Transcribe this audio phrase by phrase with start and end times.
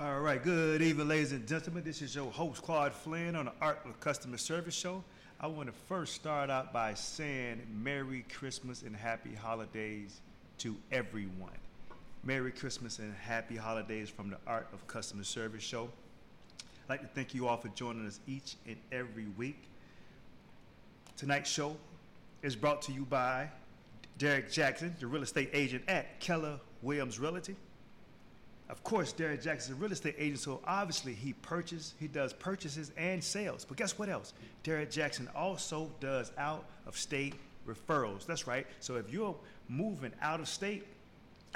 [0.00, 1.84] All right, good evening, ladies and gentlemen.
[1.84, 5.04] This is your host, Claude Flynn, on the Art of Customer Service Show.
[5.38, 10.20] I want to first start out by saying Merry Christmas and Happy Holidays
[10.58, 11.52] to everyone.
[12.24, 15.88] Merry Christmas and Happy Holidays from the Art of Customer Service Show.
[16.58, 19.62] I'd like to thank you all for joining us each and every week.
[21.16, 21.76] Tonight's show
[22.42, 23.48] is brought to you by
[24.18, 27.54] Derek Jackson, the real estate agent at Keller Williams Realty.
[28.68, 32.32] Of course, Derek Jackson is a real estate agent, so obviously he purchases, he does
[32.32, 33.64] purchases and sales.
[33.64, 34.32] But guess what else?
[34.62, 37.34] Derek Jackson also does out of state
[37.66, 38.24] referrals.
[38.24, 38.66] That's right.
[38.80, 39.36] So if you're
[39.68, 40.86] moving out of state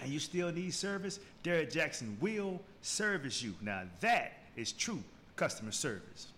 [0.00, 3.54] and you still need service, Derek Jackson will service you.
[3.62, 5.02] Now that is true
[5.36, 6.28] customer service.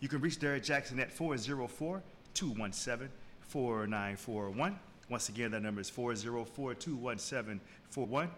[0.00, 2.02] You can reach Derek Jackson at 404
[2.34, 3.08] 217
[3.40, 4.78] 4941.
[5.08, 8.30] Once again, that number is 404 217 41.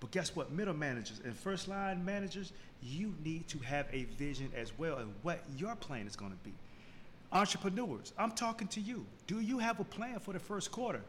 [0.00, 0.52] But guess what?
[0.52, 5.12] Middle managers and first line managers, you need to have a vision as well and
[5.22, 6.52] what your plan is going to be.
[7.32, 9.06] Entrepreneurs, I'm talking to you.
[9.26, 11.00] Do you have a plan for the first quarter?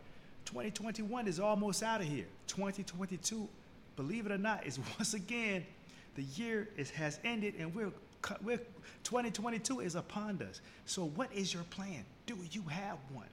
[0.46, 2.26] 2021 is almost out of here.
[2.48, 3.48] 2022,
[3.96, 5.66] believe it or not, is once again
[6.16, 7.92] the year is, has ended and we're,
[8.42, 8.60] we're
[9.04, 10.62] 2022 is upon us.
[10.86, 12.06] So what is your plan?
[12.26, 13.28] Do you have one?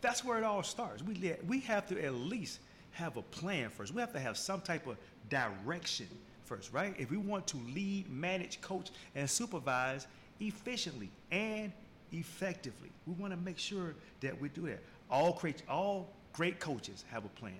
[0.00, 1.02] That's where it all starts.
[1.02, 2.60] We we have to at least
[2.96, 3.94] have a plan first.
[3.94, 4.96] We have to have some type of
[5.28, 6.08] direction
[6.46, 6.94] first, right?
[6.98, 10.06] If we want to lead, manage, coach, and supervise
[10.40, 11.72] efficiently and
[12.12, 14.80] effectively, we want to make sure that we do that.
[15.10, 17.52] All great, all great coaches have a plan.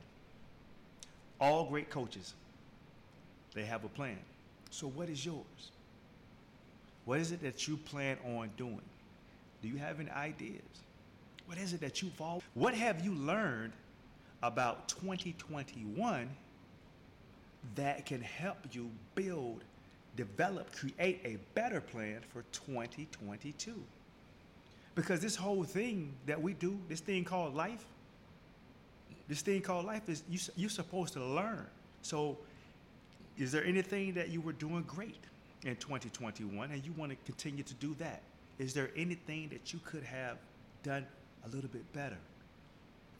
[1.38, 2.32] All great coaches,
[3.54, 4.16] they have a plan.
[4.70, 5.70] So, what is yours?
[7.04, 8.80] What is it that you plan on doing?
[9.60, 10.62] Do you have any ideas?
[11.46, 12.42] What is it that you've all?
[12.54, 13.72] What have you learned
[14.42, 16.28] about 2021
[17.74, 19.64] that can help you build,
[20.16, 23.74] develop, create a better plan for 2022.
[24.94, 27.84] Because this whole thing that we do, this thing called life,
[29.28, 31.66] this thing called life is you, you're supposed to learn.
[32.02, 32.38] So,
[33.36, 35.20] is there anything that you were doing great
[35.64, 38.22] in 2021 and you want to continue to do that?
[38.58, 40.38] Is there anything that you could have
[40.82, 41.04] done
[41.44, 42.16] a little bit better?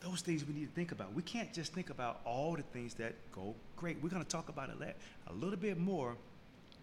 [0.01, 1.13] Those things we need to think about.
[1.15, 4.01] We can't just think about all the things that go great.
[4.03, 4.97] We're going to talk about it
[5.29, 6.17] a little bit more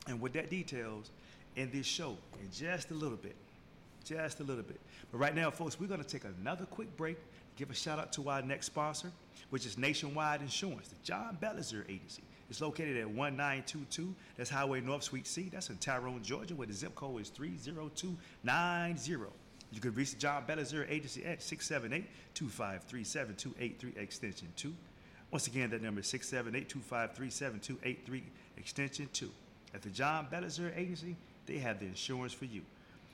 [0.08, 1.12] and what that details
[1.56, 3.36] in this show in just a little bit.
[4.04, 4.82] Just a little bit.
[5.12, 7.18] But right now, folks, we're going to take another quick break.
[7.56, 9.12] Give a shout out to our next sponsor,
[9.50, 12.24] which is Nationwide Insurance, the John Bellizer Agency.
[12.50, 14.14] It's located at 1922.
[14.36, 15.50] That's Highway North Suite C.
[15.52, 19.34] That's in Tyrone, Georgia, where the zip code is 30290.
[19.74, 24.72] You can reach the John Bellizer Agency at 678-253-7283 extension 2.
[25.32, 28.22] Once again, that number is 678-253-7283
[28.58, 29.32] extension 2.
[29.74, 31.16] At the John Bellizer Agency,
[31.48, 32.62] they have the insurance for you.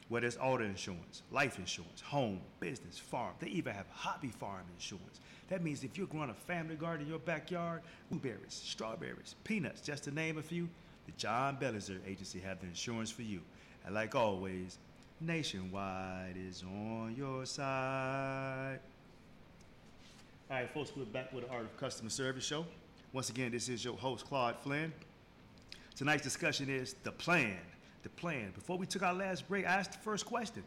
[0.09, 3.35] Whether it's auto insurance, life insurance, home, business, farm.
[3.39, 5.21] They even have hobby farm insurance.
[5.47, 10.03] That means if you're growing a family garden in your backyard, blueberries, strawberries, peanuts, just
[10.06, 10.67] to name a few,
[11.06, 13.39] the John Bellizer Agency have the insurance for you.
[13.85, 14.77] And like always,
[15.21, 18.80] Nationwide is on your side.
[20.50, 22.66] All right, folks, we're back with the Art of Customer Service Show.
[23.12, 24.94] Once again, this is your host, Claude Flynn.
[25.98, 27.57] Tonight's discussion is the plan.
[28.04, 28.51] The plan.
[28.56, 30.63] Before we took our last break, I asked the first question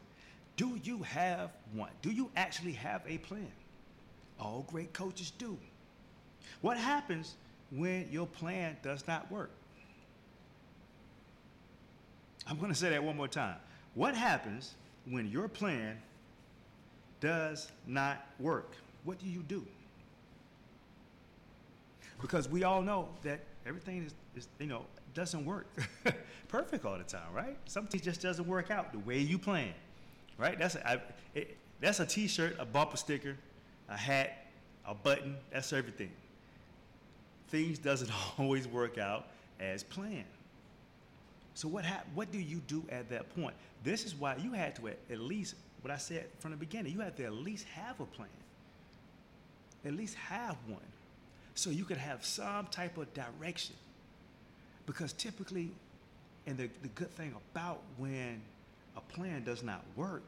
[0.59, 1.91] Do you have one?
[2.03, 3.51] Do you actually have a plan?
[4.39, 5.57] All great coaches do.
[6.61, 7.37] What happens
[7.71, 9.51] when your plan does not work?
[12.47, 13.57] I'm going to say that one more time.
[13.95, 14.75] What happens
[15.07, 15.99] when your plan
[17.21, 18.73] does not work?
[19.05, 19.65] What do you do?
[22.21, 24.83] Because we all know that everything is, is you know,
[25.15, 25.67] doesn't work
[26.49, 27.57] perfect all the time, right?
[27.67, 29.73] Something just doesn't work out the way you plan,
[30.39, 30.59] right?
[30.59, 31.03] That's a, I,
[31.35, 33.37] it, that's a T-shirt, a bumper sticker,
[33.89, 34.47] a hat,
[34.87, 35.37] a button.
[35.53, 36.11] That's everything.
[37.49, 39.27] Things doesn't always work out
[39.61, 40.25] as planned.
[41.55, 43.55] So what hap- What do you do at that point?
[43.85, 46.93] This is why you had to at, least what I said from the beginning.
[46.93, 48.29] You had to at least have a plan.
[49.85, 50.81] At least have one,
[51.55, 53.75] so you could have some type of direction.
[54.87, 55.73] Because typically,
[56.47, 58.41] and the, the good thing about when
[58.97, 60.23] a plan does not work,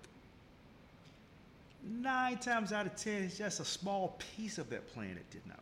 [1.85, 5.47] nine times out of ten, it's just a small piece of that plan that did
[5.47, 5.61] not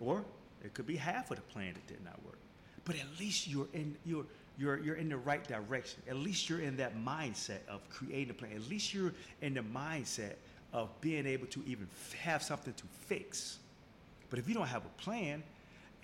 [0.00, 0.18] work.
[0.18, 0.24] Or
[0.64, 2.38] it could be half of the plan that did not work.
[2.84, 4.24] But at least you're in you're
[4.58, 6.02] you're you're in the right direction.
[6.08, 8.52] At least you're in that mindset of creating a plan.
[8.54, 9.12] At least you're
[9.42, 10.34] in the mindset
[10.72, 11.88] of being able to even
[12.22, 13.58] have something to fix.
[14.28, 15.42] But if you don't have a plan,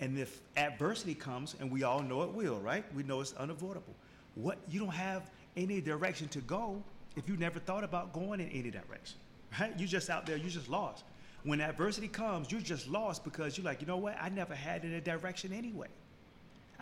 [0.00, 2.84] and if adversity comes, and we all know it will, right?
[2.94, 3.94] We know it's unavoidable.
[4.34, 6.82] What you don't have any direction to go
[7.16, 9.18] if you never thought about going in any direction,
[9.58, 9.72] right?
[9.78, 11.04] You're just out there, you're just lost.
[11.44, 14.16] When adversity comes, you're just lost because you're like, you know what?
[14.20, 15.88] I never had any direction anyway.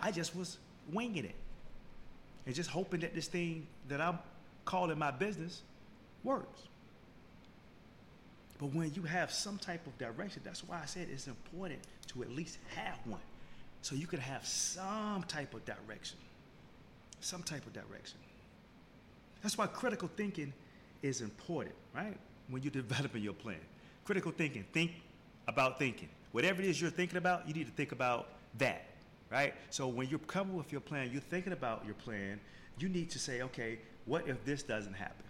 [0.01, 0.59] I just was
[0.93, 1.35] winging it
[2.47, 4.19] and just hoping that this thing that I'm
[4.65, 5.63] calling my business
[6.23, 6.63] works.
[8.59, 12.23] But when you have some type of direction, that's why I said it's important to
[12.23, 13.21] at least have one.
[13.83, 16.19] So you can have some type of direction.
[17.21, 18.19] Some type of direction.
[19.43, 20.53] That's why critical thinking
[21.03, 22.17] is important, right?
[22.49, 23.59] When you're developing your plan.
[24.05, 24.93] Critical thinking, think
[25.49, 26.09] about thinking.
[26.33, 28.87] Whatever it is you're thinking about, you need to think about that,
[29.35, 29.53] right?
[29.71, 32.39] So when you're coming with your plan, you're thinking about your plan,
[32.79, 35.25] you need to say, okay, what if this doesn't happen?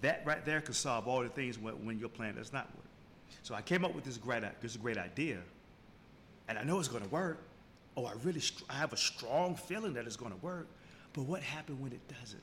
[0.00, 2.86] That right there could solve all the things when, when your plan does not work.
[3.42, 5.38] So I came up with this great, this great idea,
[6.48, 7.38] and I know it's going to work.
[7.96, 8.40] Oh, I really,
[8.70, 10.68] I have a strong feeling that it's going to work.
[11.12, 12.42] But what happened when it doesn't?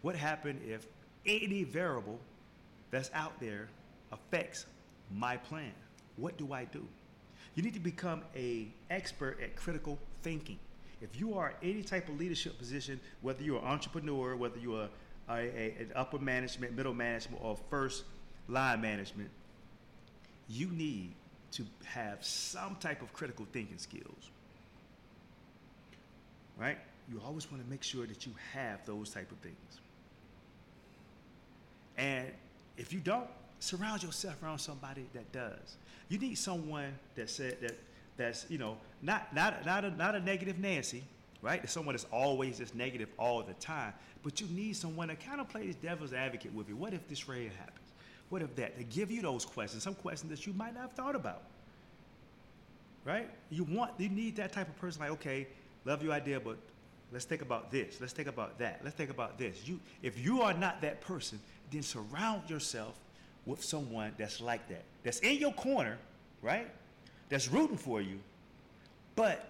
[0.00, 0.86] What happened if
[1.26, 2.18] any variable
[2.90, 3.68] that's out there
[4.10, 4.64] affects
[5.14, 5.72] my plan?
[6.16, 6.86] What do I do?
[7.54, 10.58] You need to become a expert at critical thinking.
[11.00, 14.88] If you are any type of leadership position, whether you're an entrepreneur, whether you're
[15.28, 18.04] a, a, an upper management, middle management, or first
[18.48, 19.30] line management,
[20.48, 21.12] you need
[21.52, 24.30] to have some type of critical thinking skills.
[26.58, 26.78] Right?
[27.10, 29.80] You always want to make sure that you have those type of things.
[31.96, 32.28] And
[32.76, 33.28] if you don't,
[33.60, 35.76] surround yourself around somebody that does.
[36.08, 37.78] You need someone that said that
[38.16, 41.04] that's you know not not not a, not a negative Nancy,
[41.40, 41.68] right?
[41.70, 43.92] Someone that's always just negative all the time.
[44.22, 46.76] But you need someone that kind of plays devil's advocate with you.
[46.76, 47.78] What if this raid happens?
[48.28, 48.76] What if that?
[48.78, 51.42] To give you those questions, some questions that you might not have thought about.
[53.04, 53.30] Right?
[53.50, 55.46] You want you need that type of person like, okay,
[55.84, 56.56] love your idea, but
[57.12, 57.98] let's think about this.
[58.00, 58.80] Let's think about that.
[58.82, 59.66] Let's think about this.
[59.66, 62.94] You if you are not that person, then surround yourself
[63.46, 64.84] with someone that's like that.
[65.02, 65.98] That's in your corner,
[66.42, 66.70] right?
[67.28, 68.18] That's rooting for you,
[69.16, 69.48] but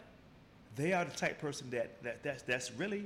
[0.77, 3.05] they are the type person that, that that's that's really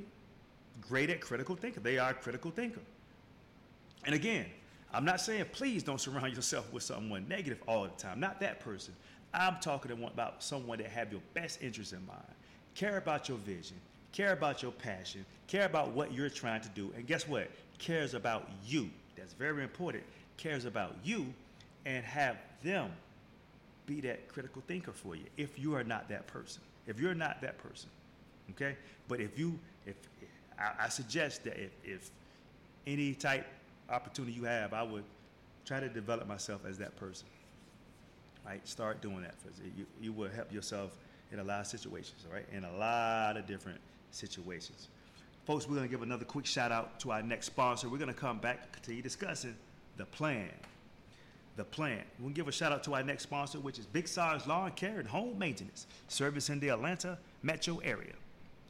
[0.80, 1.82] great at critical thinking.
[1.82, 2.80] They are a critical thinker.
[4.04, 4.46] And again,
[4.92, 8.20] I'm not saying please don't surround yourself with someone negative all the time.
[8.20, 8.94] Not that person.
[9.32, 12.20] I'm talking about someone that have your best interest in mind,
[12.76, 13.76] care about your vision,
[14.12, 17.50] care about your passion, care about what you're trying to do, and guess what?
[17.78, 18.88] Cares about you.
[19.16, 20.04] That's very important.
[20.36, 21.26] Cares about you,
[21.86, 22.90] and have them
[23.86, 25.24] be that critical thinker for you.
[25.36, 27.88] If you are not that person, if you're not that person,
[28.50, 28.76] okay.
[29.08, 29.96] But if you, if
[30.58, 32.10] I, I suggest that if, if
[32.86, 33.46] any type
[33.90, 35.04] opportunity you have, I would
[35.64, 37.26] try to develop myself as that person.
[38.46, 38.66] Right?
[38.66, 39.34] Start doing that.
[39.40, 40.96] For you, you will help yourself
[41.32, 42.44] in a lot of situations, all right?
[42.52, 44.88] In a lot of different situations.
[45.46, 47.88] Folks, we're going to give another quick shout out to our next sponsor.
[47.88, 49.54] We're going to come back, continue discussing
[49.96, 50.50] the plan.
[51.56, 52.02] The plan.
[52.18, 54.98] We'll give a shout out to our next sponsor, which is Big Sarge Lawn Care
[54.98, 58.14] and Home Maintenance, service in the Atlanta metro area.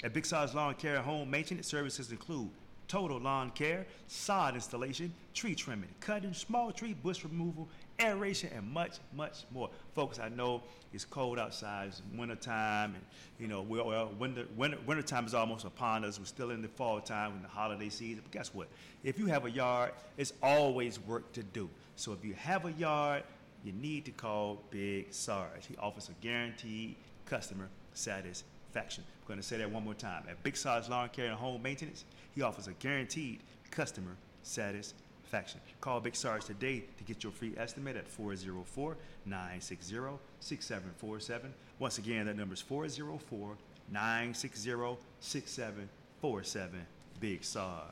[0.02, 2.50] At Big Sarge Lawn Care and Home Maintenance, services include
[2.88, 7.68] total lawn care, sod installation, tree trimming, cutting, small tree bush removal,
[8.00, 9.70] aeration, and much, much more.
[9.94, 13.04] Folks, I know it's cold outside, it's winter time, and
[13.38, 16.18] you know, we're, well, winter, winter, winter time is almost upon us.
[16.18, 18.22] We're still in the fall time in the holiday season.
[18.24, 18.68] But guess what?
[19.02, 21.68] If you have a yard, it's always work to do.
[21.96, 23.22] So if you have a yard,
[23.64, 25.66] you need to call Big Sarge.
[25.66, 29.04] He offers a guaranteed customer satisfaction.
[29.22, 30.24] I'm going to say that one more time.
[30.28, 35.03] At Big Sarge Lawn Care and Home Maintenance, he offers a guaranteed customer satisfaction.
[35.34, 35.60] Satisfaction.
[35.80, 39.96] Call Big Sarge today to get your free estimate at 404 960
[40.38, 41.52] 6747.
[41.80, 43.56] Once again, that number is 404
[43.90, 46.86] 960 6747.
[47.18, 47.82] Big Sarge.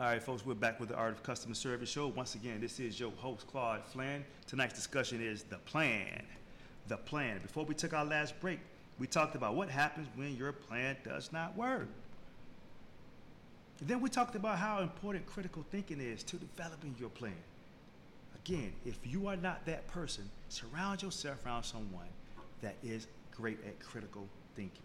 [0.00, 2.08] All right, folks, we're back with the Art of Customer Service show.
[2.08, 4.24] Once again, this is your host, Claude Flynn.
[4.48, 6.24] Tonight's discussion is the plan.
[6.88, 7.38] The plan.
[7.40, 8.58] Before we took our last break,
[8.98, 11.86] we talked about what happens when your plan does not work.
[13.80, 17.32] Then we talked about how important critical thinking is to developing your plan.
[18.44, 22.08] Again, if you are not that person, surround yourself around someone
[22.60, 24.82] that is great at critical thinking.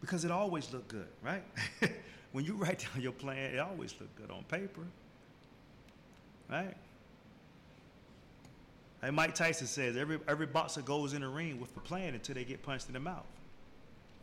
[0.00, 1.42] Because it always looked good, right?
[2.32, 4.82] when you write down your plan, it always looked good on paper.
[6.50, 6.74] Right?
[9.02, 12.34] Like Mike Tyson says, every every boxer goes in the ring with a plan until
[12.34, 13.26] they get punched in the mouth.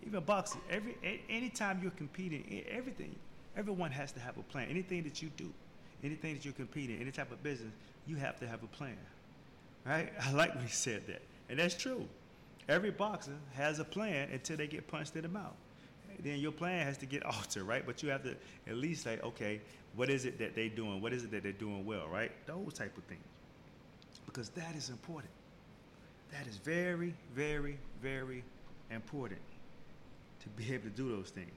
[0.05, 0.97] Even boxing, every
[1.29, 3.15] anytime you're competing, everything,
[3.55, 4.67] everyone has to have a plan.
[4.69, 5.51] Anything that you do,
[6.03, 7.73] anything that you're competing, any type of business,
[8.05, 8.97] you have to have a plan.
[9.85, 10.11] Right?
[10.21, 11.21] I like when he said that.
[11.49, 12.07] And that's true.
[12.69, 15.55] Every boxer has a plan until they get punched in the mouth.
[16.19, 17.85] Then your plan has to get altered, right?
[17.85, 18.35] But you have to
[18.67, 19.61] at least say, okay,
[19.95, 21.01] what is it that they're doing?
[21.01, 22.31] What is it that they're doing well, right?
[22.45, 23.23] Those type of things
[24.27, 25.31] because that is important.
[26.31, 28.43] That is very, very, very
[28.91, 29.39] important
[30.47, 31.51] to be able to do those things.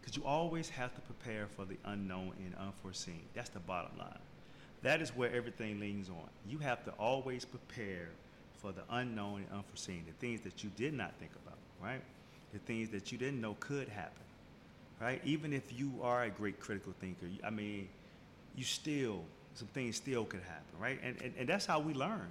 [0.00, 3.22] Because you always have to prepare for the unknown and unforeseen.
[3.34, 4.18] That's the bottom line.
[4.82, 6.28] That is where everything leans on.
[6.48, 8.08] You have to always prepare
[8.58, 12.00] for the unknown and unforeseen, the things that you did not think about, right?
[12.52, 14.22] The things that you didn't know could happen,
[15.00, 15.20] right?
[15.24, 17.88] Even if you are a great critical thinker, I mean,
[18.56, 19.22] you still
[19.54, 20.98] some things still could happen, right?
[21.02, 22.28] And, and, and that's how we learn.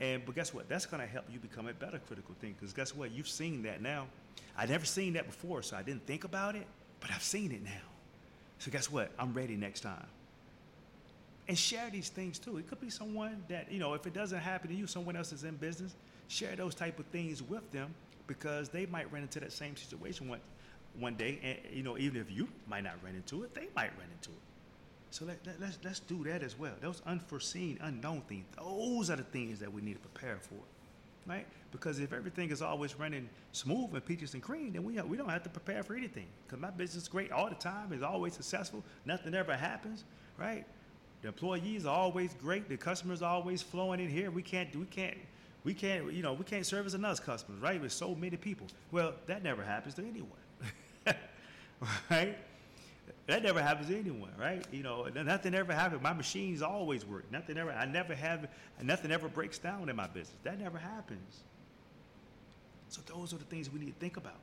[0.00, 0.68] And but guess what?
[0.68, 2.58] That's going to help you become a better critical thinker.
[2.60, 3.10] Because guess what?
[3.10, 4.06] You've seen that now.
[4.56, 6.66] I never seen that before, so I didn't think about it,
[7.00, 7.70] but I've seen it now.
[8.58, 9.10] So guess what?
[9.18, 10.06] I'm ready next time.
[11.48, 12.58] And share these things too.
[12.58, 15.32] It could be someone that you know, if it doesn't happen to you, someone else
[15.32, 15.94] is in business.
[16.28, 17.94] Share those type of things with them
[18.26, 20.40] because they might run into that same situation one
[20.98, 23.90] one day, and you know, even if you might not run into it, they might
[23.96, 24.47] run into it.
[25.10, 26.74] So let, let, let's, let's do that as well.
[26.80, 30.58] Those unforeseen, unknown things, those are the things that we need to prepare for,
[31.26, 31.46] right?
[31.72, 35.28] Because if everything is always running smooth and peaches and cream, then we, we don't
[35.30, 36.26] have to prepare for anything.
[36.46, 40.04] Because my business is great all the time, it's always successful, nothing ever happens,
[40.36, 40.64] right?
[41.22, 44.30] The employees are always great, the customers are always flowing in here.
[44.30, 45.16] We can't, we can't,
[45.64, 47.80] we can't, you know, we can't service enough customers, right?
[47.80, 48.66] With so many people.
[48.92, 50.30] Well, that never happens to anyone,
[52.10, 52.36] right?
[53.26, 54.64] That never happens to anyone, right?
[54.72, 56.02] You know, nothing ever happens.
[56.02, 57.30] My machines always work.
[57.30, 58.48] Nothing ever, I never have,
[58.82, 60.36] nothing ever breaks down in my business.
[60.44, 61.42] That never happens.
[62.88, 64.40] So those are the things we need to think about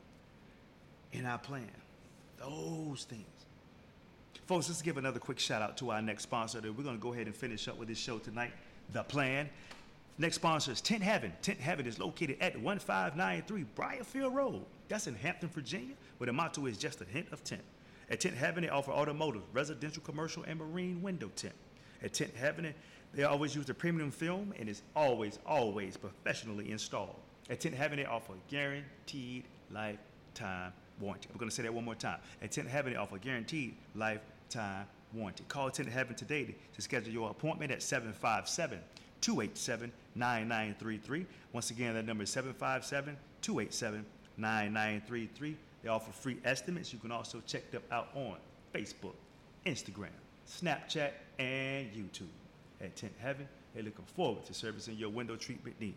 [1.11, 1.71] in our plan.
[2.37, 3.25] Those things.
[4.45, 6.61] Folks, let's give another quick shout out to our next sponsor.
[6.61, 8.51] That We're going to go ahead and finish up with this show tonight.
[8.93, 9.49] The plan.
[10.17, 11.33] Next sponsor is Tint Heaven.
[11.41, 14.63] Tint Heaven is located at 1593 Briarfield Road.
[14.87, 17.63] That's in Hampton, Virginia, where the motto is just a hint of tent.
[18.09, 21.55] At Tint Heaven, they offer automotive, residential, commercial, and marine window tint.
[22.03, 22.73] At Tint Heaven,
[23.13, 27.15] they always use the premium film and is always, always professionally installed.
[27.49, 31.29] At Tint Heaven, they offer guaranteed lifetime warranty.
[31.33, 32.19] We're going to say that one more time.
[32.41, 35.45] At Tint Heaven, they offer guaranteed lifetime warranty.
[35.47, 38.79] Call Tint Heaven today to schedule your appointment at 757
[39.21, 41.25] 287 9933.
[41.53, 44.05] Once again, that number is 757 287
[44.37, 45.57] 9933.
[45.85, 46.91] They offer free estimates.
[46.91, 48.37] You can also check them out on
[48.73, 49.13] Facebook,
[49.67, 50.09] Instagram,
[50.49, 52.25] Snapchat, and YouTube.
[52.81, 55.95] At Tint Heaven, they're looking forward to servicing your window treatment needs.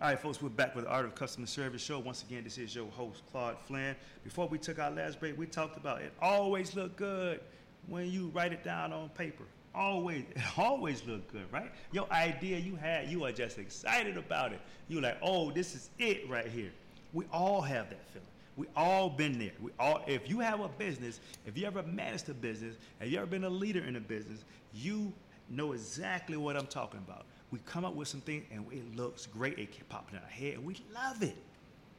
[0.00, 1.98] All right, folks, we're back with the Art of Customer Service show.
[1.98, 3.96] Once again, this is your host, Claude Flynn.
[4.22, 7.40] Before we took our last break, we talked about it always look good
[7.88, 9.44] when you write it down on paper.
[9.74, 11.72] Always, it always look good, right?
[11.90, 14.60] Your idea you had, you are just excited about it.
[14.86, 16.70] You're like, oh, this is it right here.
[17.12, 18.26] We all have that feeling.
[18.56, 19.52] We all been there.
[19.60, 23.18] We all, if you have a business, if you ever managed a business, have you
[23.18, 25.12] ever been a leader in a business, you
[25.48, 27.24] know exactly what I'm talking about.
[27.50, 29.58] We come up with some things and it looks great.
[29.58, 31.36] It keep popping in our head and we love it.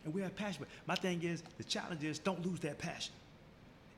[0.06, 0.58] And we have passion.
[0.60, 3.14] But my thing is, the challenge is don't lose that passion.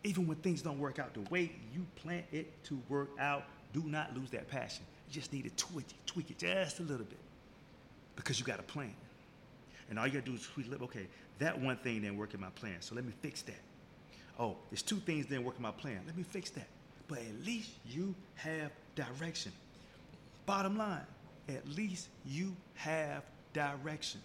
[0.03, 3.83] Even when things don't work out the way you plan it to work out, do
[3.85, 4.83] not lose that passion.
[5.07, 7.19] You just need to tweak it, tweak it just a little bit
[8.15, 8.93] because you got a plan.
[9.89, 11.07] And all you gotta do is tweak, okay,
[11.39, 13.61] that one thing didn't work in my plan, so let me fix that.
[14.39, 16.67] Oh, there's two things didn't work in my plan, let me fix that.
[17.07, 19.51] But at least you have direction.
[20.45, 21.05] Bottom line,
[21.49, 23.23] at least you have
[23.53, 24.21] direction.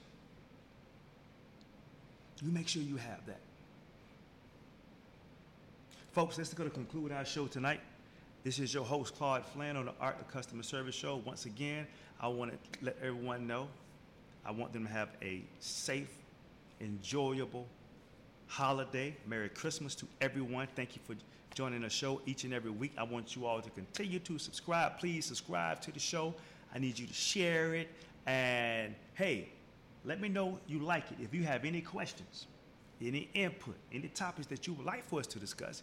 [2.43, 3.41] You make sure you have that.
[6.13, 7.81] folks, this is going to conclude our show tonight.
[8.43, 11.23] This is your host, Claude Flynn, on the Art of Customer Service Show.
[11.25, 11.87] Once again,
[12.21, 13.69] I want to let everyone know
[14.49, 16.09] I want them to have a safe,
[16.81, 17.67] enjoyable
[18.47, 19.15] holiday.
[19.27, 20.69] Merry Christmas to everyone.
[20.75, 21.15] Thank you for
[21.55, 22.93] joining the show each and every week.
[22.97, 24.99] I want you all to continue to subscribe.
[24.99, 26.35] Please subscribe to the show.
[26.75, 27.91] I need you to share it.
[28.25, 29.51] And hey,
[30.07, 31.19] let me know you like it.
[31.21, 32.47] If you have any questions,
[33.03, 35.83] any input, any topics that you would like for us to discuss,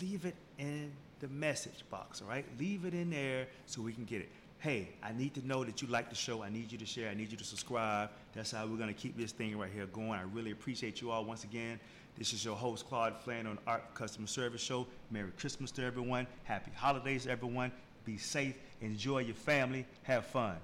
[0.00, 0.90] leave it in
[1.20, 2.44] the message box, all right?
[2.58, 4.28] Leave it in there so we can get it.
[4.62, 6.44] Hey, I need to know that you like the show.
[6.44, 7.10] I need you to share.
[7.10, 8.10] I need you to subscribe.
[8.32, 10.12] That's how we're going to keep this thing right here going.
[10.12, 11.80] I really appreciate you all once again.
[12.16, 14.86] This is your host, Claude Flynn, on Art Customer Service Show.
[15.10, 16.28] Merry Christmas to everyone.
[16.44, 17.72] Happy holidays, everyone.
[18.04, 18.56] Be safe.
[18.82, 19.84] Enjoy your family.
[20.04, 20.54] Have fun.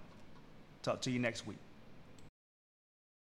[0.85, 1.59] Talk to you next week.